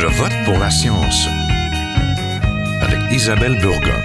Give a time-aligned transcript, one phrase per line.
[0.00, 1.26] Je vote pour la science
[2.80, 4.00] avec Isabelle Burgon.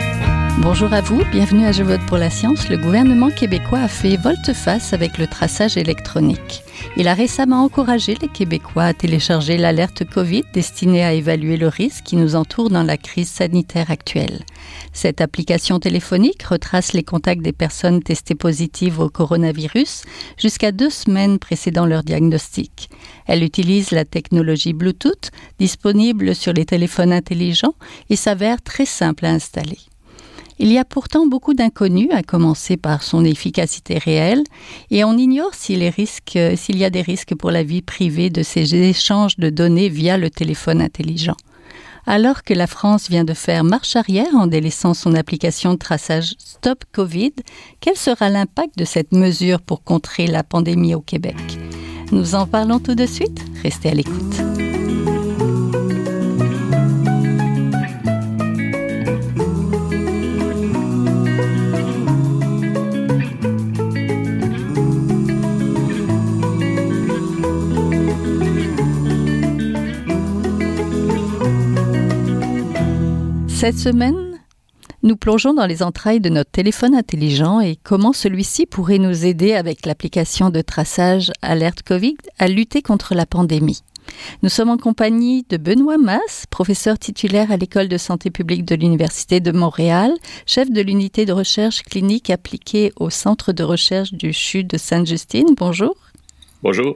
[0.58, 2.68] Bonjour à vous, bienvenue à Je vote pour la science.
[2.68, 6.64] Le gouvernement québécois a fait volte-face avec le traçage électronique.
[6.96, 12.04] Il a récemment encouragé les Québécois à télécharger l'alerte Covid destinée à évaluer le risque
[12.04, 14.44] qui nous entoure dans la crise sanitaire actuelle.
[14.94, 20.04] Cette application téléphonique retrace les contacts des personnes testées positives au coronavirus
[20.38, 22.90] jusqu'à deux semaines précédant leur diagnostic.
[23.26, 27.76] Elle utilise la technologie Bluetooth disponible sur les téléphones intelligents
[28.10, 29.80] et s'avère très simple à installer.
[30.60, 34.44] Il y a pourtant beaucoup d'inconnus, à commencer par son efficacité réelle,
[34.92, 39.38] et on ignore s'il y a des risques pour la vie privée de ces échanges
[39.38, 41.36] de données via le téléphone intelligent.
[42.06, 46.36] Alors que la France vient de faire marche arrière en délaissant son application de traçage
[46.38, 47.32] Stop Covid,
[47.80, 51.38] quel sera l'impact de cette mesure pour contrer la pandémie au Québec?
[52.12, 53.44] Nous en parlons tout de suite.
[53.64, 54.73] Restez à l'écoute.
[73.64, 74.42] Cette semaine,
[75.04, 79.54] nous plongeons dans les entrailles de notre téléphone intelligent et comment celui-ci pourrait nous aider
[79.54, 83.82] avec l'application de traçage Alerte Covid à lutter contre la pandémie.
[84.42, 88.76] Nous sommes en compagnie de Benoît Mass, professeur titulaire à l'École de santé publique de
[88.76, 90.12] l'Université de Montréal,
[90.46, 95.56] chef de l'unité de recherche clinique appliquée au Centre de recherche du CHU de Sainte-Justine.
[95.56, 95.96] Bonjour.
[96.64, 96.96] Bonjour.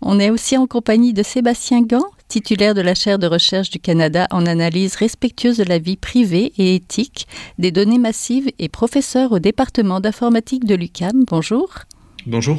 [0.00, 3.80] On est aussi en compagnie de Sébastien Gant, titulaire de la chaire de recherche du
[3.80, 7.26] Canada en analyse respectueuse de la vie privée et éthique
[7.58, 11.24] des données massives et professeur au département d'informatique de l'UCAM.
[11.26, 11.68] Bonjour.
[12.26, 12.58] Bonjour.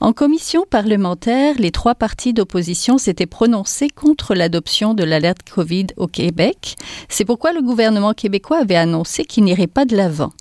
[0.00, 6.06] En commission parlementaire, les trois partis d'opposition s'étaient prononcés contre l'adoption de l'alerte COVID au
[6.06, 6.74] Québec.
[7.08, 10.32] C'est pourquoi le gouvernement québécois avait annoncé qu'il n'irait pas de l'avant.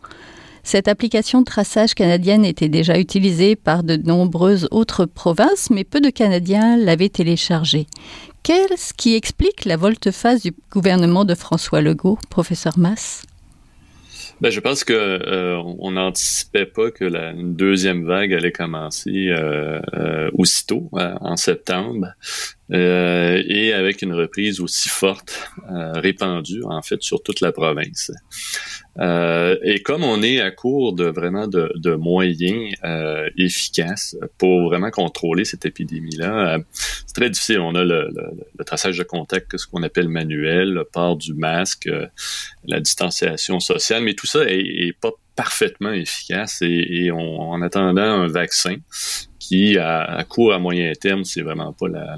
[0.65, 6.01] Cette application de traçage canadienne était déjà utilisée par de nombreuses autres provinces, mais peu
[6.01, 7.85] de Canadiens l'avaient téléchargée.
[8.41, 13.21] Qu'est-ce qui explique la volte-face du gouvernement de François Legault, professeur Mass?
[14.41, 19.79] Ben, je pense que euh, on n'anticipait pas que la deuxième vague allait commencer euh,
[19.93, 22.07] euh, aussitôt, en septembre.
[22.71, 28.11] Euh, et avec une reprise aussi forte, euh, répandue en fait sur toute la province.
[28.99, 32.73] Euh, et comme on est à court de vraiment de, de moyens
[33.37, 37.59] efficaces pour vraiment contrôler cette épidémie-là, c'est très difficile.
[37.59, 38.23] On a le, le,
[38.57, 41.89] le traçage de contact, ce qu'on appelle manuel, le port du masque,
[42.65, 47.61] la distanciation sociale, mais tout ça est, est pas parfaitement efficace et, et on, en
[47.61, 48.77] attendant un vaccin
[49.47, 52.17] qui à, court à moyen terme c'est vraiment pas la,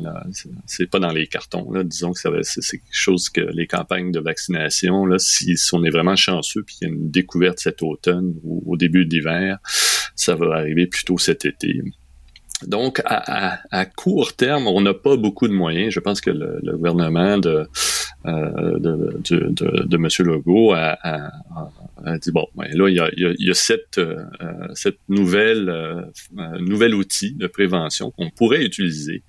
[0.65, 1.83] c'est pas dans les cartons là.
[1.83, 6.15] Disons que c'est quelque chose que les campagnes de vaccination là si, on est vraiment
[6.15, 9.59] chanceux puis qu'il y a une découverte cet automne ou au début d'hiver
[10.15, 11.81] ça va arriver plutôt cet été
[12.65, 15.93] donc, à, à, court terme, on n'a pas beaucoup de moyens.
[15.93, 17.67] Je pense que le, le gouvernement de,
[18.25, 20.07] euh, de, de, de, de, M.
[20.27, 21.29] Legault a, a,
[22.03, 24.25] a, dit, bon, ben là, il y a, il y a cette, euh,
[24.73, 26.01] cette nouvelle, euh,
[26.59, 29.21] nouvel outil de prévention qu'on pourrait utiliser,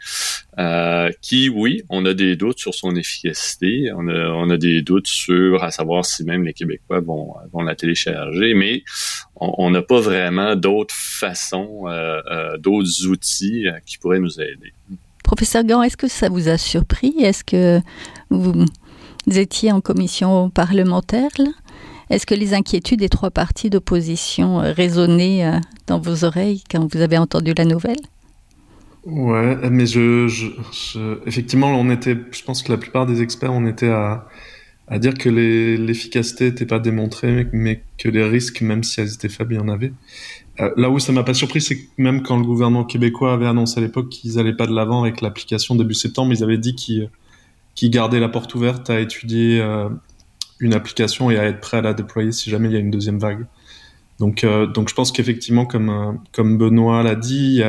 [0.59, 4.81] euh, qui, oui, on a des doutes sur son efficacité, on a, on a des
[4.81, 8.83] doutes sur à savoir si même les Québécois vont, vont la télécharger, mais
[9.41, 14.73] on n'a pas vraiment d'autres façons, euh, euh, d'autres outils qui pourraient nous aider.
[15.23, 17.15] Professeur Gant, est-ce que ça vous a surpris?
[17.21, 17.81] Est-ce que
[18.31, 18.65] vous
[19.27, 21.31] étiez en commission parlementaire
[22.11, 27.19] Est-ce que les inquiétudes des trois partis d'opposition résonnaient dans vos oreilles quand vous avez
[27.19, 28.01] entendu la nouvelle?
[29.05, 33.53] Ouais, mais je, je, je, effectivement, on était, je pense que la plupart des experts,
[33.53, 34.29] on était à,
[34.87, 39.29] à dire que l'efficacité n'était pas démontrée, mais que les risques, même si elles étaient
[39.29, 39.93] faibles, il y en avait.
[40.61, 43.47] Euh, là où ça m'a pas surpris, c'est que même quand le gouvernement québécois avait
[43.47, 46.75] annoncé à l'époque qu'ils allaient pas de l'avant avec l'application début septembre, ils avaient dit
[46.75, 47.11] qu'ils
[47.75, 49.88] qu gardaient la porte ouverte à étudier euh,
[50.61, 52.91] une application et à être prêt à la déployer si jamais il y a une
[52.91, 53.47] deuxième vague.
[54.19, 57.62] Donc, euh, donc je pense qu'effectivement, comme, euh, Benoît l'a dit,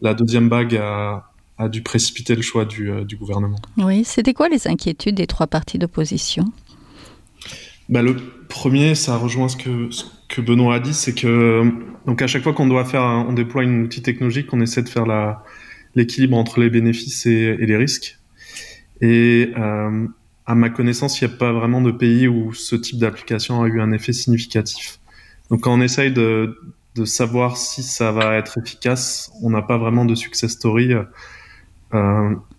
[0.00, 3.56] la deuxième vague a, dû précipiter le choix du, euh, du gouvernement.
[3.78, 6.44] Oui, c'était quoi les inquiétudes des trois partis d'opposition?
[7.88, 8.16] Bah, Le
[8.48, 11.70] premier, ça rejoint ce que, ce que Benoît a dit, c'est que
[12.06, 14.82] donc à chaque fois qu'on doit faire, un, on déploie une outil technologique, on essaie
[14.82, 15.06] de faire
[15.94, 18.18] l'équilibre entre les bénéfices et, et les risques.
[19.00, 20.06] Et euh,
[20.46, 23.66] à ma connaissance, il n'y a pas vraiment de pays où ce type d'application a
[23.68, 25.00] eu un effet significatif.
[25.50, 26.58] Donc quand on essaye de,
[26.94, 30.92] de savoir si ça va être efficace, on n'a pas vraiment de success story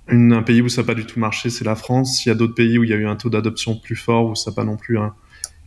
[0.07, 2.25] un pays où ça n'a pas du tout marché, c'est la France.
[2.25, 4.30] Il y a d'autres pays où il y a eu un taux d'adoption plus fort,
[4.30, 4.98] où ça n'a pas non plus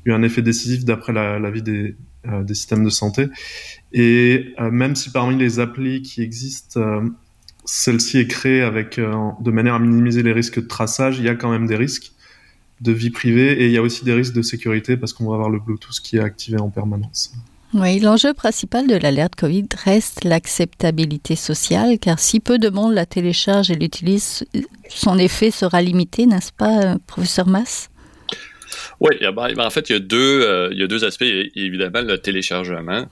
[0.05, 3.27] eu un effet décisif d'après la, vie des, des, systèmes de santé.
[3.93, 7.03] Et même si parmi les applis qui existent,
[7.65, 11.51] celle-ci est créée de manière à minimiser les risques de traçage, il y a quand
[11.51, 12.13] même des risques
[12.81, 15.35] de vie privée et il y a aussi des risques de sécurité parce qu'on va
[15.35, 17.33] avoir le Bluetooth qui est activé en permanence.
[17.75, 23.05] Oui, l'enjeu principal de l'alerte Covid reste l'acceptabilité sociale, car si peu de monde la
[23.05, 24.45] télécharge et l'utilise,
[24.89, 27.91] son effet sera limité, n'est-ce pas, professeur Mass?
[29.01, 31.23] Oui, en fait, il y a deux, euh, il y a deux aspects.
[31.23, 33.07] Évidemment, le téléchargement.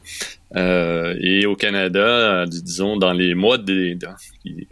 [0.54, 3.98] Euh, et au Canada, disons, dans les mois de,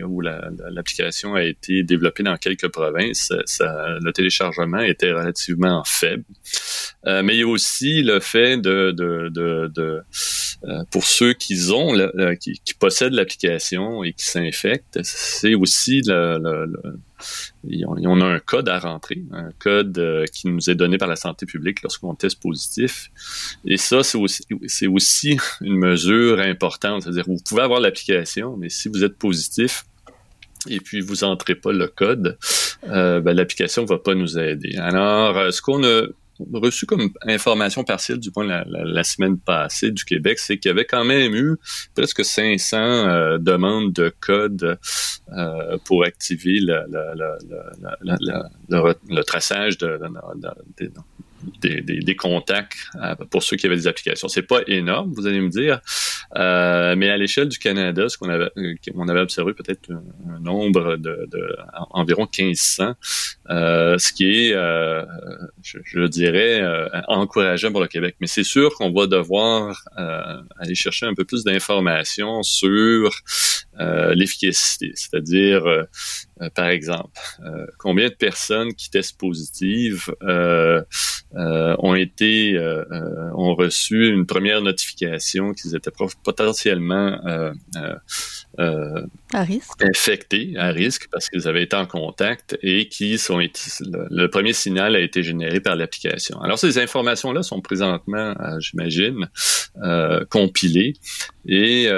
[0.04, 6.24] où l'application a été développée dans quelques provinces, le téléchargement était relativement faible.
[7.06, 10.02] Euh, mais il y a aussi le fait de, de, de, de
[10.90, 11.92] pour ceux qui ont,
[12.40, 16.98] qui, qui, possèdent l'application et qui s'infectent, c'est aussi le, le
[17.86, 21.16] on a un code à rentrer, un code euh, qui nous est donné par la
[21.16, 23.10] santé publique lorsqu'on teste positif.
[23.64, 24.18] Et ça, c'est
[24.86, 27.02] aussi, une mesure importante.
[27.02, 29.84] C'est-à-dire, vous pouvez avoir l'application, mais si vous êtes positif,
[30.68, 32.38] et puis vous entrez pas le code,
[32.88, 34.76] euh, ben, l'application va pas nous aider.
[34.76, 36.06] Alors, euh, ce qu'on a
[36.52, 40.72] reçu comme information partielle du point la, la, semaine passée du Québec, c'est qu'il y
[40.72, 41.56] avait quand même eu
[41.94, 44.78] presque 500 euh, demandes de code
[45.36, 46.84] euh, pour activer le,
[48.68, 49.98] le, traçage de,
[51.60, 54.28] des, des, contacts euh, pour ceux qui avaient des applications.
[54.28, 55.80] C'est pas énorme, vous allez me dire,
[56.34, 58.50] mais à l'échelle du Canada, ce qu'on avait,
[59.08, 61.56] avait observé peut-être un, nombre de, de,
[61.90, 62.94] environ 1500,
[63.50, 65.04] euh, ce qui est, euh,
[65.62, 66.62] je, je, dirais,
[67.08, 68.16] encourageant pour le Québec.
[68.20, 69.82] Mais c'est sûr qu'on va devoir
[70.58, 73.10] aller chercher un peu plus d'informations sur
[74.14, 75.86] l'efficacité, c'est-à-dire
[76.42, 80.82] euh, par exemple, euh, combien de personnes qui testent positives euh,
[81.32, 82.58] ont été
[83.34, 85.90] ont reçu une première notification qu'ils étaient
[86.22, 87.18] potentiellement
[88.58, 89.82] à risque.
[89.82, 94.96] infectés à risque parce qu'ils avaient été en contact et qui sont le, premier signal
[94.96, 96.40] a été généré par l'application.
[96.40, 99.28] Alors ces informations là sont présentement, j'imagine,
[100.30, 100.94] compilées
[101.46, 101.88] et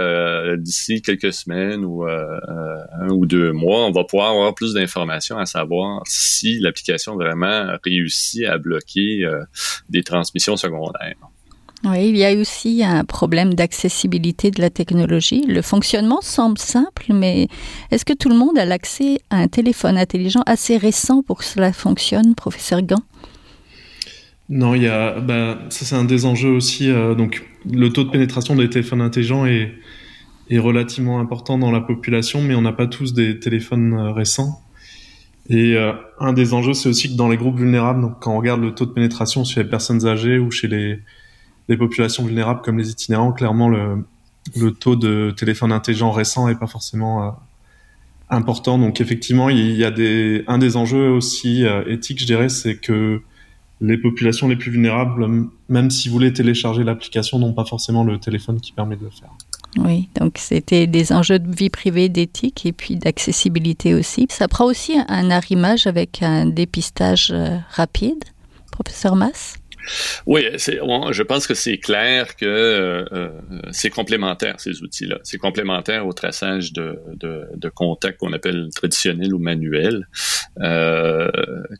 [0.59, 5.47] d'ici quelques semaines ou un ou deux mois, on va pouvoir avoir plus d'informations à
[5.47, 9.45] savoir si l'application vraiment réussit à bloquer euh,
[9.89, 11.17] des transmissions secondaires.
[11.95, 15.45] Il y a aussi un problème d'accessibilité de la technologie.
[15.47, 17.49] Le fonctionnement semble simple, mais
[17.91, 21.45] est-ce que tout le monde a l'accès à un téléphone intelligent assez récent pour que
[21.45, 23.03] cela fonctionne, professeur Gant?
[24.49, 26.91] Non, il y a, ben, ça c'est un des enjeux aussi.
[26.91, 29.73] Euh, donc, le taux de pénétration des téléphones intelligents est,
[30.51, 34.61] est relativement important dans la population, mais on n'a pas tous des téléphones euh, récents.
[35.49, 38.39] Et euh, un des enjeux, c'est aussi que dans les groupes vulnérables, donc quand on
[38.39, 40.99] regarde le taux de pénétration chez les personnes âgées ou chez les,
[41.69, 44.05] les populations vulnérables comme les itinérants, clairement le,
[44.57, 47.31] le taux de téléphone intelligent récent est pas forcément euh,
[48.31, 48.79] important.
[48.79, 53.21] Donc effectivement, il y a des un des enjeux aussi éthiques, je dirais, c'est que
[53.81, 55.27] les populations les plus vulnérables,
[55.69, 59.11] même si vous voulez télécharger l'application, n'ont pas forcément le téléphone qui permet de le
[59.11, 59.31] faire.
[59.79, 64.27] Oui, donc c'était des enjeux de vie privée, d'éthique et puis d'accessibilité aussi.
[64.31, 68.25] Ça prend aussi un arrimage avec un dépistage euh, rapide,
[68.73, 69.57] professeur Mass
[70.27, 73.31] oui, je pense que c'est clair que euh, euh,
[73.71, 75.19] c'est complémentaire, ces outils-là.
[75.23, 80.07] C'est complémentaire au traçage de, de, de contacts qu'on appelle traditionnel ou manuel.
[80.61, 81.31] Euh,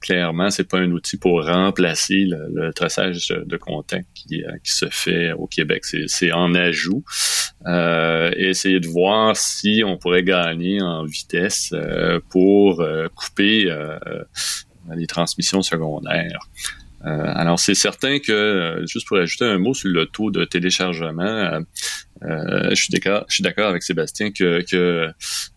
[0.01, 4.87] clairement, c'est pas un outil pour remplacer le, traçage de contacts qui, euh, qui, se
[4.91, 5.85] fait au Québec.
[5.85, 7.05] C'est en ajout.
[7.67, 11.75] Euh, essayer de voir si on pourrait gagner en vitesse
[12.29, 12.85] pour
[13.15, 13.75] couper
[14.95, 16.41] les transmissions secondaires.
[17.05, 20.45] Euh, alors c'est certain que, euh, juste pour ajouter un mot sur le taux de
[20.45, 21.61] téléchargement,
[22.23, 25.11] euh, je suis d'accord, je suis d'accord avec Sébastien que, que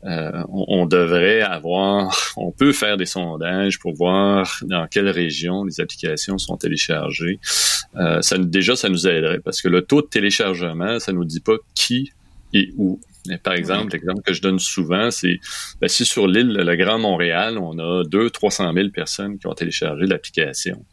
[0.03, 6.37] on, devrait avoir, on peut faire des sondages pour voir dans quelle région les applications
[6.37, 7.39] sont téléchargées.
[8.21, 11.55] ça déjà ça nous aiderait parce que le taux de téléchargement, ça nous dit pas
[11.73, 12.11] qui
[12.53, 12.99] et où.
[13.43, 15.39] Par exemple, l'exemple que je donne souvent, c'est
[15.81, 20.05] ben, si sur l'île, le Grand Montréal, on a 200-300 000 personnes qui ont téléchargé
[20.07, 20.83] l'application.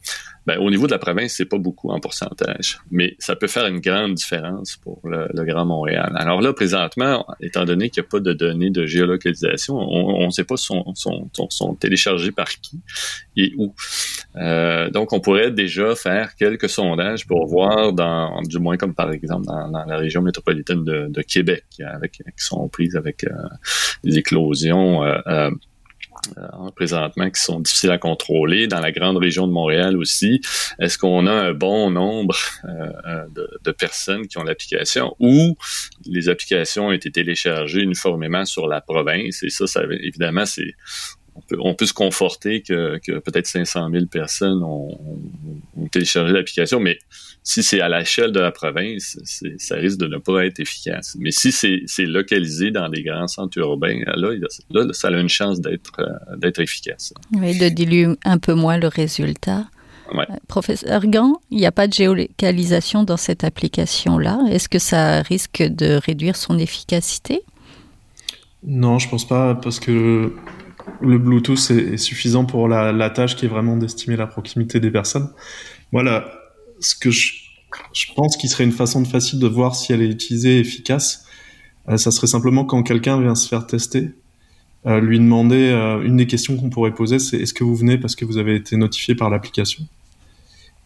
[0.46, 3.66] Ben, au niveau de la province, c'est pas beaucoup en pourcentage, mais ça peut faire
[3.66, 6.12] une grande différence pour le, Grand Montréal.
[6.16, 10.30] Alors là, présentement, étant donné qu'il n'y a pas de données de géolocalisation, on ne
[10.30, 12.80] sait pas sont, sont, sont, téléchargés par qui
[13.36, 13.74] et où.
[14.36, 19.12] Euh, donc, on pourrait déjà faire quelques sondages pour voir, dans, du moins comme par
[19.12, 23.30] exemple dans, la région métropolitaine de, Québec, avec, qui sont prises avec euh,
[24.04, 25.04] les éclosions.
[25.04, 25.50] Euh, euh,
[26.74, 28.66] présentement qui sont difficiles à contrôler.
[28.66, 30.40] Dans la grande région de Montréal aussi,
[30.78, 35.56] est-ce qu'on a un bon nombre euh, euh, de, personnes qui ont l'application ou
[36.06, 39.42] les applications ont été téléchargées uniformément sur la province?
[39.42, 40.74] Et ça, ça évidemment, c'est
[41.58, 44.98] on peut, se conforter que, peut-être 500 000 personnes ont,
[45.90, 46.98] téléchargé l'application, mais
[47.42, 49.18] si c'est à l'échelle de la province,
[49.58, 51.16] ça risque de ne pas être efficace.
[51.18, 54.30] Mais si c'est localisé dans des grands centres urbains, là,
[54.70, 57.14] là ça a une chance d'être euh, d'être efficace.
[57.32, 59.66] Oui, de diluer un peu moins le résultat.
[60.14, 64.40] Euh, professeur Gant, il n'y a pas de géolocalisation dans cette application-là.
[64.50, 67.42] Est-ce que ça risque de réduire son efficacité?
[68.64, 70.32] Non, je pense pas, parce que
[71.00, 75.30] le Bluetooth est, suffisant pour la, tâche qui est vraiment d'estimer la proximité des personnes.
[75.92, 76.30] Voilà,
[76.80, 77.32] ce que je,
[78.14, 81.26] pense qu'il serait une façon de facile de voir si elle est utilisée efficace,
[81.88, 84.10] euh, ça serait simplement quand quelqu'un vient se faire tester,
[84.86, 87.98] euh, lui demander euh, une des questions qu'on pourrait poser, c'est est-ce que vous venez
[87.98, 89.84] parce que vous avez été notifié par l'application?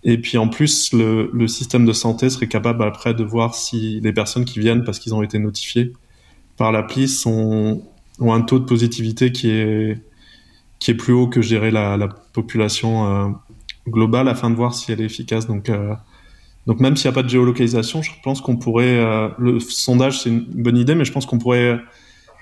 [0.02, 4.00] Et puis en plus, le, le, système de santé serait capable après de voir si
[4.00, 5.92] les personnes qui viennent parce qu'ils ont été notifiés
[6.56, 7.82] par l'appli sont
[8.20, 9.98] ont un taux de positivité qui est,
[10.78, 13.30] qui est plus haut que, je dirais, la, la population euh,
[13.88, 15.46] globale afin de voir si elle est efficace.
[15.46, 15.94] Donc, euh,
[16.66, 20.20] donc même s'il n'y a pas de géolocalisation, je pense qu'on pourrait, euh, le sondage
[20.20, 21.78] c'est une bonne idée, mais je pense qu'on pourrait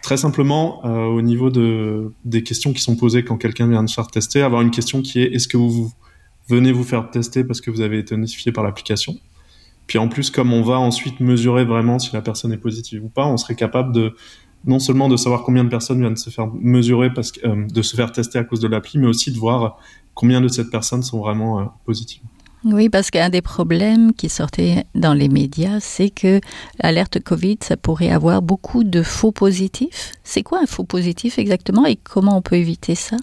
[0.03, 3.95] très simplement, au niveau de, des questions qui sont posées quand quelqu'un vient de se
[3.95, 5.93] faire tester, avoir une question qui est est-ce que vous
[6.49, 9.17] venez vous faire tester parce que vous avez été notifié par l'application?
[9.89, 13.09] Puis en plus, comme on va ensuite mesurer vraiment si la personne est positive ou
[13.09, 14.15] pas, on serait capable de
[14.65, 17.83] non seulement de savoir combien de personnes viennent se faire mesurer parce que, euh, de
[17.83, 19.79] se faire tester à cause de l'appli, mais aussi de voir
[20.15, 22.23] combien de ces personnes sont vraiment euh, positives.
[22.65, 26.41] Oui, parce qu'un des problèmes qui sortait dans les médias, c'est que
[26.83, 30.13] l'alerte Covid, ça pourrait avoir beaucoup de faux positifs.
[30.25, 33.17] C'est quoi un faux positif exactement et comment on peut éviter ça?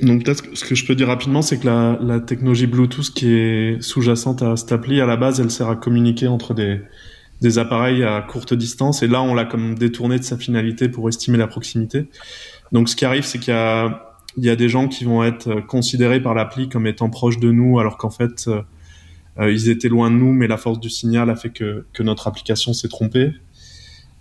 [0.00, 3.28] Donc peut-être ce que je peux dire rapidement, c'est que la, la, technologie Bluetooth qui
[3.28, 6.80] est sous-jacente à cette appli, à la base, elle sert à communiquer entre des,
[7.40, 9.02] des appareils à courte distance.
[9.02, 12.08] Et là, on l'a comme détourné de sa finalité pour estimer la proximité.
[12.72, 16.34] Donc, ce qui arrive, c'est qu'il y a, des gens qui vont être considérés par
[16.34, 18.62] l'appli comme étant proches de nous, alors qu'en fait, euh,
[19.38, 22.28] euh, ils étaient loin de nous, mais la force du signal a fait que, notre
[22.28, 23.32] application s'est trompée.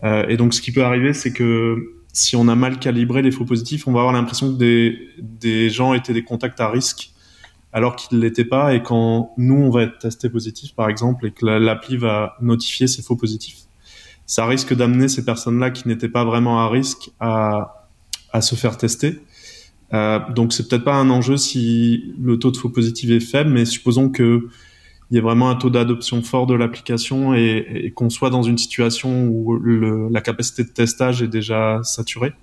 [0.04, 1.78] Euh, et donc, ce qui peut arriver, c'est que
[2.14, 5.94] si on a mal calibré les faux positifs, on va avoir l'impression que des gens
[5.94, 7.12] étaient des contacts à risque
[7.74, 8.74] alors qu'il ne l'était pas.
[8.74, 12.88] Et quand nous, on va être testé positif, par exemple, et que l'appli va notifier
[12.88, 13.60] ces faux positifs,
[14.26, 17.88] ça risque d'amener ces personnes-là qui n'étaient pas vraiment à risque à,
[18.32, 19.20] à se faire tester.
[19.94, 23.50] Euh, donc c'est peut-être pas un enjeu si le taux de faux positifs est faible,
[23.50, 24.48] mais supposons que
[25.12, 28.60] il y ait vraiment un taux d'adoption fort de l'application et, qu'on soit dans une
[28.60, 29.60] situation où
[30.12, 32.34] la capacité de testage est déjà saturée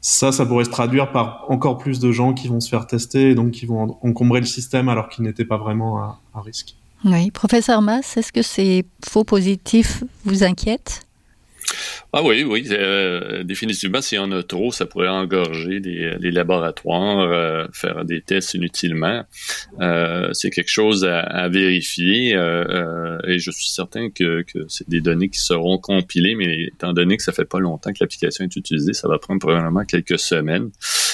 [0.00, 3.30] ça, ça pourrait se traduire par encore plus de gens qui vont se faire tester
[3.30, 6.74] et donc qui vont encombrer le système alors qu'ils n'étaient pas vraiment à, risque.
[7.04, 11.06] Oui, professeur Mass, est-ce que ces faux positifs vous inquiètent?
[12.12, 17.20] Ah oui, oui, euh, définitivement, s'il y en a trop, ça pourrait engorger les, laboratoires,
[17.20, 19.22] euh, faire des tests inutilement.
[19.80, 25.38] Euh, c'est quelque chose à, vérifier et je suis certain que, c'est des données qui
[25.38, 29.06] seront compilées, mais étant donné que ça fait pas longtemps que l'application est utilisée, ça
[29.06, 30.70] va prendre probablement quelques semaines.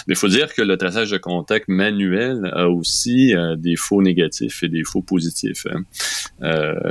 [0.06, 4.62] Mais il faut dire que le traçage de contact manuel a aussi des faux négatifs
[4.62, 5.66] et des faux positifs.
[5.70, 5.84] Hein.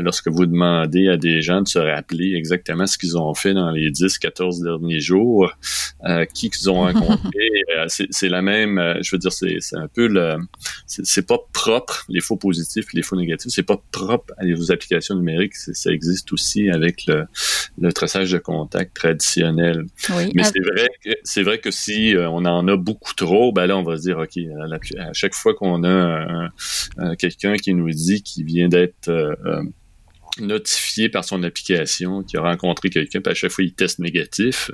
[0.02, 3.72] lorsque vous demandez à des gens de se rappeler exactement ce qu'ils ont fait dans
[3.72, 5.52] les 10, 14 derniers jours,
[6.04, 7.32] euh, qui qu'ils ont rencontré.
[7.76, 10.38] Euh, c'est la même, euh, je veux dire, c'est un peu le,
[10.86, 15.16] c'est pas propre, les faux positifs les faux négatifs, c'est pas propre à vos applications
[15.16, 17.26] numériques, ça existe aussi avec le,
[17.78, 19.86] le traçage de contact traditionnel.
[20.36, 23.78] Mais c'est vrai que c'est vrai que si on en a beaucoup trop, ben là
[23.78, 26.50] on va se dire ok, à, chaque fois qu'on a
[27.18, 29.10] quelqu'un qui nous dit qu'il vient d'être
[30.40, 34.72] notifié par son application qu'il a rencontré quelqu'un, puis à chaque fois il teste négatif,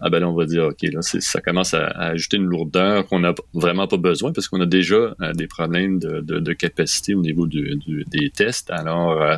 [0.00, 3.20] ah ben là on va dire ok là ça commence à, ajouter une lourdeur qu'on
[3.20, 7.20] n'a vraiment pas besoin parce qu'on a déjà euh, des problèmes de, de, capacité au
[7.20, 7.78] niveau du,
[8.08, 8.70] des tests.
[8.70, 9.36] Alors euh,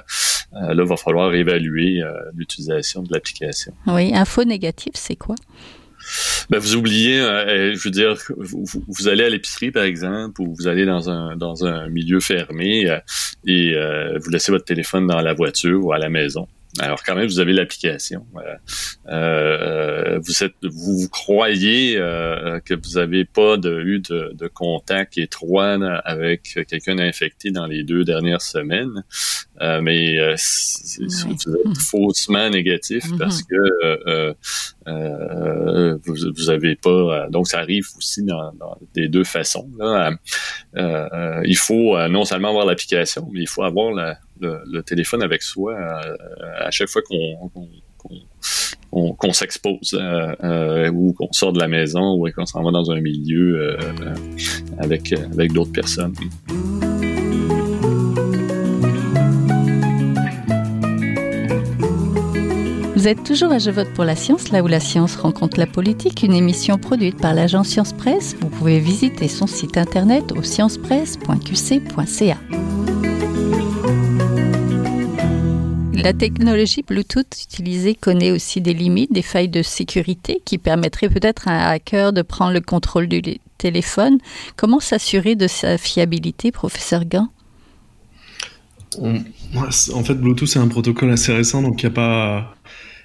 [0.55, 2.03] euh, là il va falloir évaluer
[2.35, 3.73] l'utilisation de l'application.
[3.87, 5.37] Oui, un faux négatif c'est quoi?
[6.51, 10.67] Ben, vous oubliez, euh, je veux dire, vous, allez à l'épicerie par exemple, ou vous
[10.67, 12.99] allez dans un dans un milieu fermé euh,
[13.47, 16.47] et euh, vous laissez votre téléphone dans la voiture ou à la maison.
[16.81, 18.27] Alors quand même, vous avez l'application.
[19.09, 25.75] Euh, vous êtes, vous, croyez que vous n'avez pas de, eu de, de, contact étroit
[26.05, 29.05] avec quelqu'un infecté dans les deux dernières semaines,
[29.61, 33.19] mais vous êtes faussement négatif mm-hmm.
[33.19, 34.35] parce que
[34.87, 36.91] euh, vous, vous avez pas.
[36.91, 39.69] Euh, donc, ça arrive aussi dans, dans des deux façons.
[39.79, 40.13] Là.
[40.77, 45.77] Euh, il faut non seulement avoir l'application, mais il faut avoir le, téléphone avec soi
[46.59, 47.51] à chaque fois qu'on
[48.91, 49.99] qu'on s'expose
[50.93, 53.77] ou qu'on sort de la maison ou qu'on s'en va dans un milieu
[54.79, 56.15] avec avec d'autres personnes.
[63.05, 65.67] Vous êtes toujours à Je vote pour la science, là où la science rencontre la
[65.67, 68.35] politique, une émission produite par l'agence Science Presse.
[68.41, 72.39] Vous pouvez visiter son site internet au sciencepresse.qc.ca.
[75.95, 81.49] La technologie Bluetooth utilisée connaît aussi des limites, des failles de sécurité qui permettraient peut-être
[81.49, 83.23] à un hacker de prendre le contrôle du
[83.59, 84.19] téléphone.
[84.57, 87.29] Comment s'assurer de sa fiabilité, professeur Gant?
[88.99, 92.55] En fait, Bluetooth, c'est un protocole assez récent, donc il a pas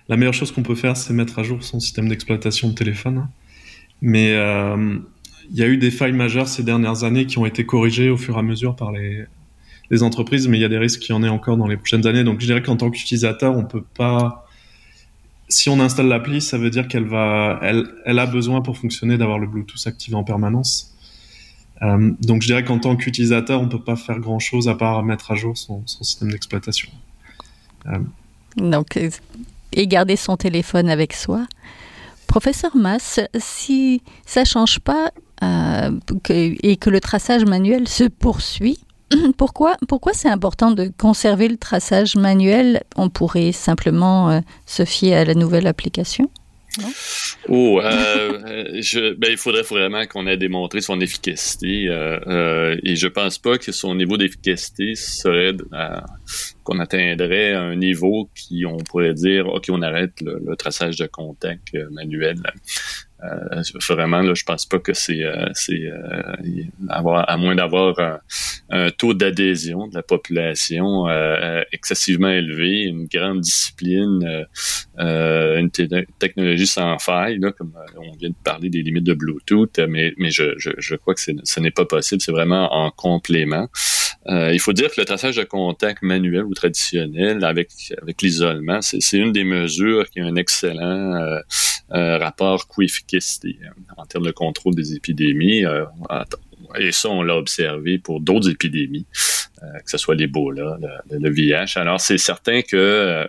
[0.07, 3.27] la meilleure chose qu'on peut faire, c'est mettre à jour son système d'exploitation de téléphone.
[4.01, 4.97] Mais euh,
[5.51, 8.17] il y a eu des failles majeures ces dernières années qui ont été corrigées au
[8.17, 9.25] fur et à mesure par les,
[10.03, 12.05] entreprises, mais il y a des risques qu'il y en ait encore dans les prochaines
[12.07, 12.23] années.
[12.23, 14.45] Donc je dirais qu'en tant qu'utilisateur, on peut pas.
[15.47, 19.17] Si on installe l'appli, ça veut dire qu'elle va, elle, elle a besoin pour fonctionner
[19.17, 20.95] d'avoir le Bluetooth activé en permanence.
[21.81, 25.01] Euh, donc je dirais qu'en tant qu'utilisateur, on peut pas faire grand chose à part
[25.03, 26.89] mettre à jour son, système d'exploitation.
[27.87, 27.99] Euh,
[28.57, 28.99] donc
[29.71, 31.45] et garder son téléphone avec soi.
[32.27, 35.11] Professeur Mass, si ça change pas
[35.43, 35.91] euh,
[36.29, 38.79] et que le traçage manuel se poursuit,
[39.37, 42.83] pourquoi, pourquoi c'est important de conserver le traçage manuel?
[42.95, 46.29] On pourrait simplement euh, se fier à la nouvelle application?
[47.47, 52.95] Oh, euh, je, ben, il faudrait vraiment qu'on ait démontré son efficacité euh, euh, et
[52.95, 55.53] je pense pas que son niveau d'efficacité serait
[56.63, 61.75] qu'on atteindrait un niveau qui on pourrait dire ok on arrête le, traçage de contact
[61.91, 62.37] manuel.
[63.23, 66.33] Euh, vraiment, là, je pense pas que c'est, euh, euh,
[66.89, 67.99] avoir, à moins d'avoir
[68.69, 71.07] un, taux d'adhésion de la population
[71.71, 74.45] excessivement élevé, une grande discipline,
[74.97, 75.71] une
[76.19, 80.31] technologie sans faille, là, comme on vient de parler des limites de Bluetooth, mais, mais
[80.31, 83.67] je, je, je crois que ce n'est pas possible, c'est vraiment en complément.
[84.27, 87.69] Euh, il faut dire que le traçage de contact manuel ou traditionnel avec,
[88.01, 91.41] avec l'isolement, c'est une des mesures qui a un excellent euh, euh,
[91.91, 93.57] rapport coût-efficacité
[93.97, 95.63] en termes de contrôle des épidémies.
[96.79, 99.05] et ça, on l'a observé pour d'autres épidémies,
[99.61, 100.77] que ce soit l'Ebola,
[101.09, 101.77] le, le, VIH.
[101.79, 103.25] Alors, c'est certain que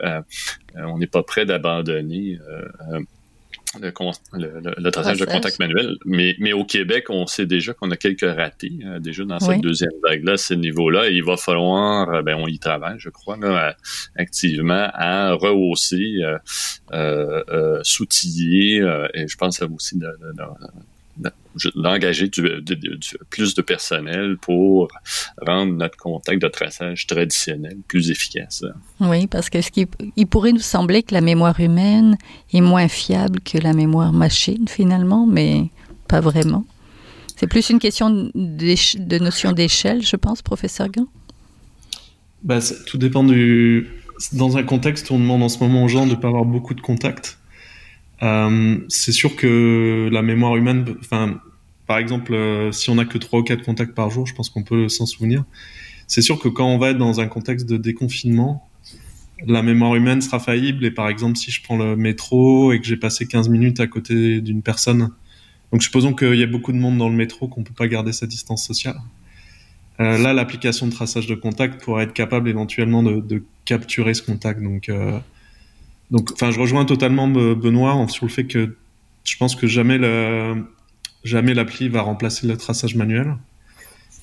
[0.77, 2.39] on n'est pas prêt d'abandonner
[3.79, 5.97] le, traçage de contact manuel.
[6.05, 9.61] Mais, mais au Québec, on sait déjà qu'on a quelques ratés euh, déjà dans cette
[9.61, 11.09] deuxième vague-là, ce niveau-là.
[11.09, 13.77] il va falloir, euh, ben on y travaille, je crois, là,
[14.17, 16.39] activement à rehausser, euh,
[16.93, 18.79] euh, s'outiller,
[19.15, 20.43] et je pense aussi de, de,
[21.75, 22.31] d'engager
[23.31, 24.89] plus de personnel pour
[25.45, 28.65] rendre notre contact de traçage traditionnel plus efficace.
[29.01, 29.87] Oui, parce que ce qui,
[30.17, 32.17] il pourrait nous sembler que la mémoire humaine
[32.53, 35.71] est moins fiable que la mémoire machine finalement, mais
[36.09, 36.65] pas vraiment.
[37.37, 41.07] C'est plus une question de notion d'échelle, je pense, professeur Gant.
[42.43, 43.89] Bah, tout dépend du.
[44.35, 46.45] Dans un contexte où on demande en ce moment aux gens de ne pas avoir
[46.45, 47.40] beaucoup de contacts,
[48.23, 51.41] euh, c'est sûr que la mémoire humaine, enfin,
[51.87, 54.51] par exemple, euh, si on a que trois ou quatre contacts par jour, je pense
[54.51, 55.45] qu'on peut s'en souvenir.
[56.07, 58.69] C'est sûr que quand on va être dans un contexte de déconfinement,
[59.47, 60.85] la mémoire humaine sera faillible.
[60.85, 63.87] Et par exemple, si je prends le métro et que j'ai passé 15 minutes à
[63.87, 65.11] côté d'une personne,
[65.73, 68.13] donc supposons qu'il y a beaucoup de monde dans le métro, qu'on peut pas garder
[68.13, 69.01] sa distance sociale.
[70.01, 74.23] Euh, là, l'application de traçage de contact pourrait être capable éventuellement de, de capturer ce
[74.23, 74.63] contact.
[74.63, 74.91] Donc,
[76.11, 78.77] donc, enfin, je rejoins totalement Benoît sur le fait que
[79.25, 80.65] je pense que jamais le,
[81.25, 83.37] jamais l'appli va remplacer le traçage manuel.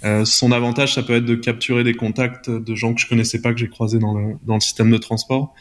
[0.03, 3.41] Euh, son avantage, ça peut être de capturer des contacts de gens que je connaissais
[3.41, 5.53] pas, que j'ai croisés dans le, système de transport.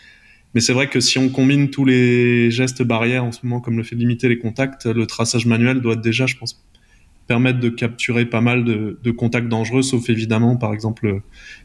[0.55, 3.77] Mais c'est vrai que si on combine tous les gestes barrières en ce moment, comme
[3.77, 6.63] le fait de limiter les contacts, le traçage manuel doit déjà, je pense,
[7.27, 11.21] permettre de capturer pas mal de, de contacts dangereux, sauf évidemment, par exemple,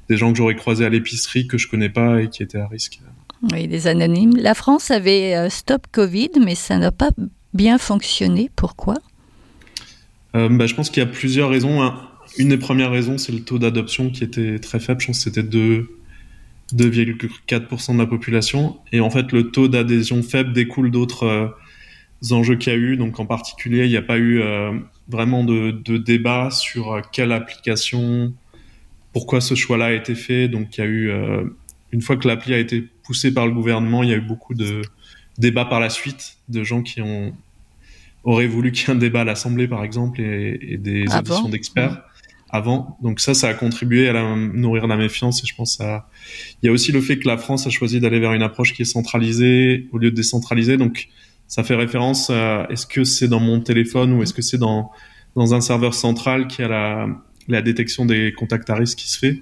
[0.10, 2.67] des gens que j'aurais croisés à l'épicerie que je connais pas et qui étaient à
[2.67, 3.00] risque.
[3.43, 4.38] Oui, des anonymes.
[4.38, 7.10] La France avait euh, Stop Covid, mais ça n'a pas
[7.54, 8.51] bien fonctionné.
[8.56, 8.95] Pourquoi?
[10.36, 11.91] Euh, bah, Je pense qu'il y a plusieurs raisons.
[12.38, 15.01] Une des premières raisons, c'est le taux d'adoption qui était très faible.
[15.01, 18.77] Je pense que c'était 2,4% de la population.
[18.91, 21.47] Et en fait, le taux d'adhésion faible découle d'autres euh,
[22.30, 22.95] enjeux qu'il y a eu.
[22.95, 24.43] Donc en particulier, il n'y a pas eu
[25.10, 28.34] vraiment de, de, débat sur quelle application,
[29.12, 30.47] pourquoi ce choix-là a été fait.
[30.47, 31.12] Donc il y a eu,
[31.91, 34.54] une fois que l'appli a été poussée par le gouvernement, il y a eu beaucoup
[34.54, 34.82] de
[35.38, 37.34] débats par la suite de gens qui ont
[38.23, 41.49] auraient voulu qu'il y ait un débat à l'Assemblée, par exemple, et, des ah auditions
[41.49, 42.04] d'experts
[42.51, 42.97] avant.
[43.01, 45.43] Donc ça, ça a contribué à la, nourrir la méfiance.
[45.43, 46.08] Et je pense à...
[46.62, 48.73] il y a aussi le fait que la France a choisi d'aller vers une approche
[48.73, 50.77] qui est centralisée au lieu de décentralisée.
[50.77, 51.08] Donc
[51.47, 54.91] ça fait référence à est-ce que c'est dans mon téléphone ou est-ce que c'est dans
[55.36, 57.08] dans un serveur central qui a la,
[57.51, 59.41] la détection des contacts à risque qui se fait.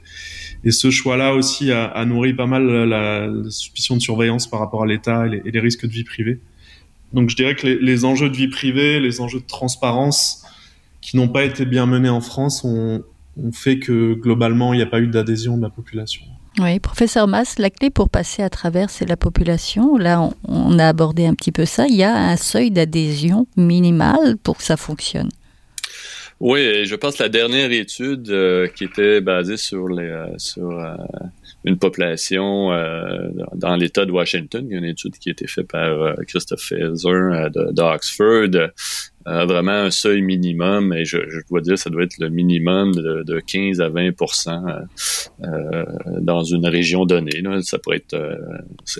[0.63, 4.85] Et ce choix-là aussi a, nourri pas mal la, suspicion de surveillance par rapport à
[4.85, 6.39] l'État et, les risques de vie privée.
[7.13, 10.43] Donc je dirais que les, enjeux de vie privée, les enjeux de transparence
[11.01, 13.01] qui n'ont pas été bien menés en France ont,
[13.37, 16.25] ont fait que globalement il n'y a pas eu d'adhésion de la population.
[16.59, 19.97] Oui, professeur Mass, la clé pour passer à travers, c'est la population.
[19.97, 21.87] Là, on, on, a abordé un petit peu ça.
[21.87, 25.29] Il y a un seuil d'adhésion minimal pour que ça fonctionne.
[26.39, 30.69] Oui, je pense que la dernière étude euh, qui était basée sur les euh, sur
[30.71, 30.95] euh,
[31.63, 35.47] une population euh, dans l'État de Washington, il y a une étude qui a été
[35.47, 38.69] faite par Christophe Faeser d'Oxford,
[39.27, 42.95] euh, vraiment un seuil minimum, et je, je, dois dire ça doit être le minimum
[42.95, 44.87] de, de 15 à 20%
[45.43, 45.85] euh, euh,
[46.21, 47.41] dans une région donnée.
[47.41, 47.61] Là.
[47.61, 48.37] Ça pourrait être, euh,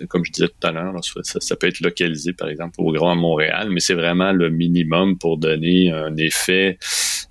[0.08, 3.16] comme je disais tout à l'heure, ça, ça, peut être localisé par exemple au Grand
[3.16, 6.78] Montréal, mais c'est vraiment le minimum pour donner un effet,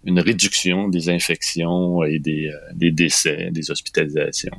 [0.05, 4.57] une réduction des infections et des, des décès, des hospitalisations.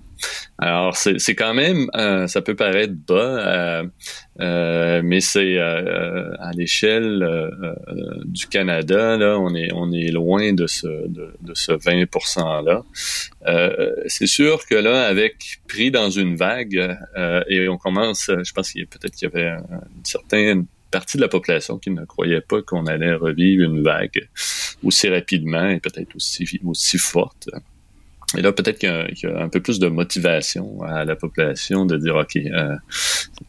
[0.61, 1.87] Alors c'est quand même,
[2.27, 3.89] ça peut paraître bas.
[4.41, 7.49] Euh, mais c'est euh, à l'échelle euh,
[8.23, 12.83] du Canada, là, on est on est loin de ce de, de ce 20% là.
[14.07, 16.97] c'est sûr que là, avec pris dans une vague
[17.49, 21.27] et on commence, je pense qu'il peut-être qu'il y avait une certaine partie de la
[21.27, 24.27] population qui ne croyait pas qu'on allait revivre une vague
[24.83, 27.49] aussi rapidement et peut-être aussi aussi forte.
[28.37, 31.97] Et là, peut-être qu'il y, a un peu plus de motivation à la population de
[31.97, 32.75] dire, OK, euh,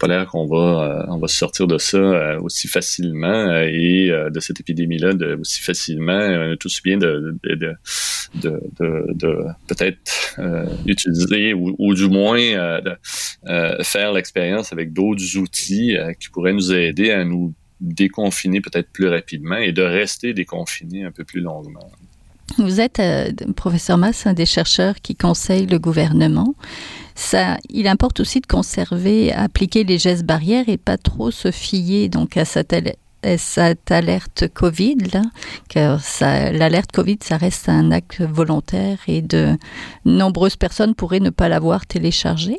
[0.01, 4.09] pas l'air qu'on va, euh, on va sortir de ça euh, aussi facilement euh, et
[4.09, 10.37] de cette épidémie-là aussi facilement, tout aussi bien de, de, de, de, de peut-être
[10.87, 12.97] utiliser ou, ou, du moins de,
[13.83, 19.57] faire l'expérience avec d'autres outils qui pourraient nous aider à nous déconfiner peut-être plus rapidement
[19.57, 21.91] et de rester déconfinés un peu plus longuement.
[22.59, 26.55] Vous êtes, euh, professeur Mass, un des chercheurs qui conseille le gouvernement.
[27.15, 32.09] Ça, il importe aussi de conserver, appliquer les gestes barrières et pas trop se fier
[32.09, 35.23] donc à cette, alerte Covid, là,
[35.69, 39.57] car l'alerte Covid, ça reste un acte volontaire et de
[40.05, 42.59] nombreuses personnes pourraient ne pas l'avoir téléchargé.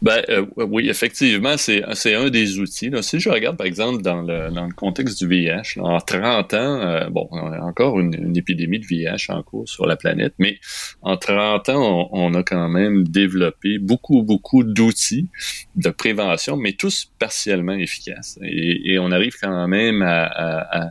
[0.00, 2.90] Ben euh, oui, effectivement, c'est un des outils.
[2.90, 3.02] Là.
[3.02, 6.54] Si je regarde, par exemple, dans le, dans le contexte du VIH, là, en 30
[6.54, 9.96] ans, euh, bon, on a encore une, une, épidémie de VIH en cours sur la
[9.96, 10.58] planète, mais
[11.02, 15.28] en 30 ans, on, on a quand même développé beaucoup, beaucoup d'outils
[15.76, 18.38] de prévention, mais tous partiellement efficaces.
[18.42, 20.90] Et, et on arrive quand même à, à, à,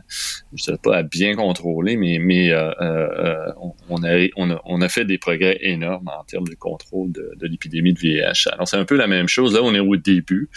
[0.54, 3.52] je sais pas, à bien contrôler, mais, mais euh, euh
[3.88, 7.32] on, a, on, a, on a fait des progrès énormes en termes de contrôle de,
[7.38, 8.48] de l'épidémie de VIH.
[8.52, 9.54] Alors, c'est un peu la même chose.
[9.54, 10.50] Là, on est au début.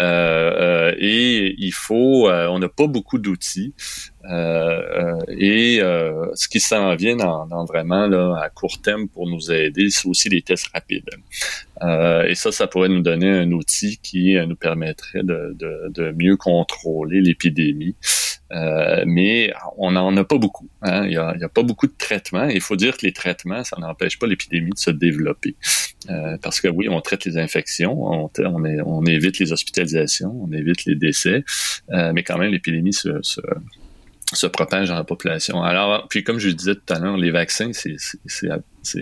[0.00, 3.74] Euh, euh, et il faut, euh, on n'a pas beaucoup d'outils.
[4.28, 9.90] Et ce qui s'en vient dans, dans, vraiment là, à court terme pour nous aider,
[9.90, 11.08] c'est aussi les tests rapides.
[11.82, 16.36] et ça, ça pourrait nous donner un outil qui nous permettrait de, de, de mieux
[16.36, 17.94] contrôler l'épidémie.
[18.52, 20.68] Euh, mais on n'en a pas beaucoup.
[20.82, 21.04] Hein.
[21.04, 22.48] Il n'y a, a, pas beaucoup de traitements.
[22.48, 25.56] Il faut dire que les traitements, ça n'empêche pas l'épidémie de se développer.
[26.10, 30.52] Euh, parce que oui, on traite les infections, on, on, on évite les hospitalisations, on
[30.52, 31.44] évite les décès,
[31.92, 33.40] euh, mais quand même l'épidémie se, se,
[34.34, 35.62] se, propage dans la population.
[35.62, 38.58] Alors, puis comme je disais tout à l'heure, les vaccins, c'est à,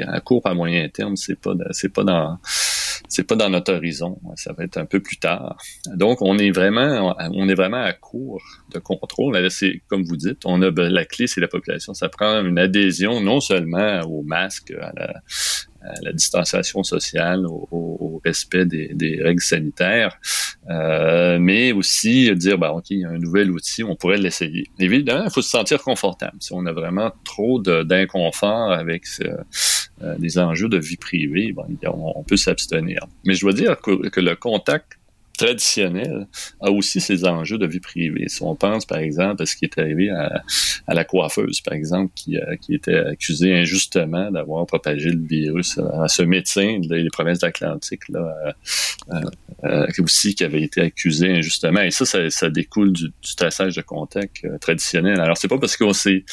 [0.08, 2.38] à court à moyen terme, c'est pas c'est pas dans
[3.08, 5.56] c'est pas dans notre horizon, ça va être un peu plus tard.
[5.94, 8.42] Donc on est vraiment on est vraiment à court
[8.72, 9.50] de contrôle.
[9.50, 11.94] C'est comme vous dites, on a la clé c'est la population.
[11.94, 15.22] Ça prend une adhésion non seulement au masque, à la,
[15.84, 20.18] à la distanciation sociale, au, au respect des, règles sanitaires,
[20.70, 24.66] euh, mais aussi dire, bah, OK, il y a un nouvel outil, on pourrait l'essayer.
[24.78, 26.36] Évidemment, il faut se sentir confortable.
[26.40, 32.12] Si on a vraiment trop d'inconfort avec euh, des enjeux de vie privée, bon, on,
[32.16, 33.06] on peut s'abstenir.
[33.24, 34.98] Mais je dois dire que le contact
[35.42, 36.28] traditionnel
[36.61, 38.28] a aussi ses enjeux de vie privée.
[38.28, 40.42] Si on pense, par exemple, à ce qui est arrivé à,
[40.88, 46.22] la coiffeuse, par exemple, qui, qui était accusée injustement d'avoir propagé le virus à ce
[46.22, 48.55] médecin des provinces d'Atlantique, là,
[49.98, 51.81] aussi, qui avait été accusé injustement.
[51.81, 55.20] Et ça, ça, découle du, traçage de contact traditionnel.
[55.20, 56.24] Alors, c'est pas parce qu'on c'est,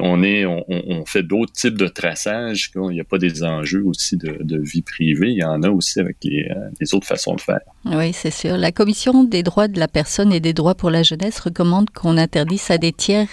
[0.00, 4.16] on est, on, fait d'autres types de traçage qu'il n'y a pas des enjeux aussi
[4.16, 5.30] de, vie privée.
[5.30, 6.48] Il y en a aussi avec les,
[6.92, 7.60] autres façons de faire.
[8.16, 8.56] C'est sûr.
[8.56, 12.16] La Commission des droits de la personne et des droits pour la jeunesse recommande qu'on
[12.16, 13.28] interdise à des tiers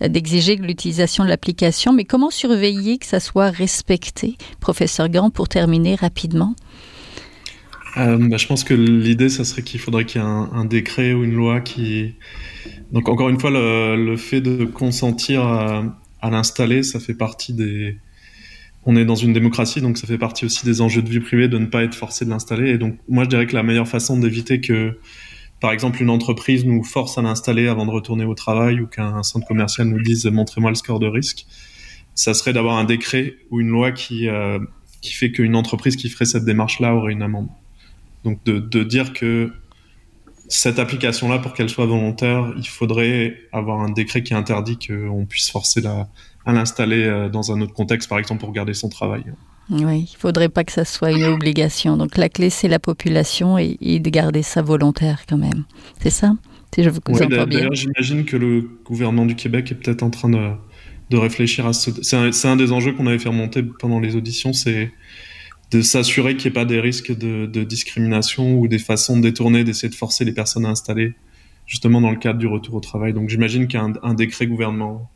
[0.00, 1.92] d'exiger l'utilisation de l'application.
[1.92, 4.36] Mais comment surveiller que ça soit respecté?
[4.60, 6.54] Professeur Gant, pour terminer rapidement.
[7.96, 11.12] Euh, bah, je pense que l'idée, ça serait qu'il faudrait qu'il y ait un, décret
[11.14, 12.14] ou une loi qui.
[12.92, 15.84] Donc, encore une fois, le, fait de consentir à,
[16.20, 17.98] à l'installer, ça fait partie des.
[18.90, 21.46] On est dans une démocratie, donc ça fait partie aussi des enjeux de vie privée
[21.46, 22.70] de ne pas être forcé de l'installer.
[22.70, 24.98] Et donc, moi, je dirais que la meilleure façon d'éviter que,
[25.60, 29.22] par exemple, une entreprise nous force à l'installer avant de retourner au travail ou qu'un
[29.22, 31.44] centre commercial nous dise montrez-moi le score de risque,
[32.14, 34.58] ça serait d'avoir un décret ou une loi qui, euh,
[35.02, 37.48] qui fait qu'une entreprise qui ferait cette démarche-là aurait une amende.
[38.24, 39.52] Donc de, de dire que
[40.48, 45.50] cette application-là, pour qu'elle soit volontaire, il faudrait avoir un décret qui interdit qu'on puisse
[45.50, 46.08] forcer la,
[46.46, 49.24] à l'installer euh, dans un autre contexte, par exemple pour garder son travail.
[49.70, 51.96] Oui, il faudrait pas que ça soit une obligation.
[51.96, 55.64] Donc la clé, c'est la population et, de garder ça volontaire quand même.
[56.00, 56.34] C'est ça?
[56.74, 60.28] Si je vous oui, D'ailleurs, j'imagine que le gouvernement du Québec est peut-être en train
[60.28, 60.50] de,
[61.10, 61.90] de réfléchir à ce...
[62.02, 64.92] C'est un, un, des enjeux qu'on avait fait remonter pendant les auditions, c'est
[65.70, 69.64] de s'assurer qu'il n'y ait pas des risques de, de, discrimination ou des façons détournées
[69.64, 71.14] d'essayer de forcer les personnes à installer,
[71.66, 73.12] justement dans le cadre du retour au travail.
[73.12, 75.06] Donc j'imagine qu'il y a un, un décret gouvernemental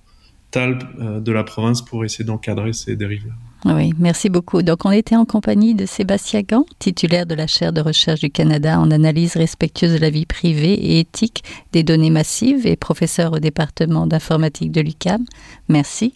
[0.57, 3.33] euh, de la province pour essayer d'encadrer ces dérives-là.
[3.65, 4.62] Oui, merci beaucoup.
[4.62, 8.31] Donc, on était en compagnie de Sébastien Gant, titulaire de la chaire de recherche du
[8.31, 13.33] Canada en analyse respectueuse de la vie privée et éthique des données massives et professeur
[13.33, 15.25] au département d'informatique de l'UCAM.
[15.69, 16.15] Merci.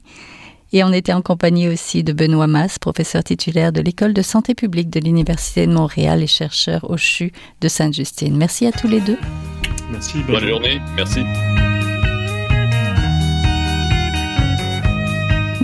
[0.73, 4.55] Et on était en compagnie aussi de Benoît Mass, professeur titulaire de l'École de santé
[4.55, 8.37] publique de l'Université de Montréal et chercheur au CHU de Sainte-Justine.
[8.37, 9.19] Merci à tous les deux.
[9.93, 10.19] Merci.
[10.27, 10.81] bonne journée.
[10.97, 11.21] Merci.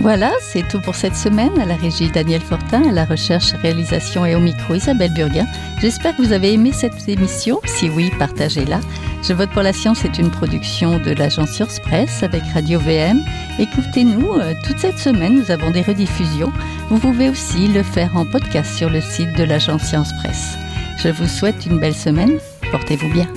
[0.03, 1.57] Voilà, c'est tout pour cette semaine.
[1.61, 5.45] À la régie Daniel Fortin, à la recherche, réalisation et au micro Isabelle Burguin.
[5.79, 7.61] J'espère que vous avez aimé cette émission.
[7.63, 8.81] Si oui, partagez-la.
[9.25, 13.23] Je vote pour la science est une production de l'agence Science Presse avec Radio VM.
[13.59, 16.51] Écoutez-nous euh, toute cette semaine, nous avons des rediffusions.
[16.89, 20.57] Vous pouvez aussi le faire en podcast sur le site de l'agence Science Presse.
[21.01, 22.39] Je vous souhaite une belle semaine.
[22.71, 23.27] Portez-vous bien.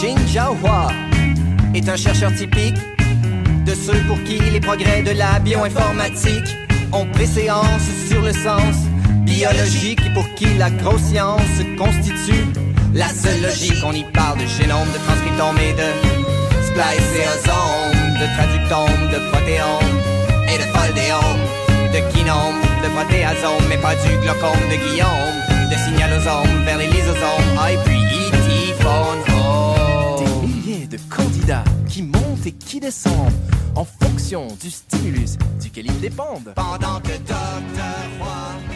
[0.00, 0.14] Jin
[1.74, 2.76] est un chercheur typique
[3.64, 6.56] de ceux pour qui les progrès de la bioinformatique
[6.92, 8.76] ont préséance sur le sens
[9.22, 12.46] biologique et pour qui la grosse science constitue
[12.92, 13.82] la seule logique.
[13.84, 15.88] On y parle de génome, de transcriptome et de
[16.68, 19.96] spliceosome, de traductome, de protéome
[20.52, 21.42] et de foldéome,
[21.92, 25.36] de kinome, de protéasome, mais pas du glaucome de Guillaume,
[25.70, 28.03] de signalosome vers les lysosomes, ah, puis
[30.94, 33.32] de candidats qui montent et qui descendent
[33.74, 36.52] en fonction du stimulus duquel ils dépendent.
[36.54, 38.73] Pendant que Docteur Roy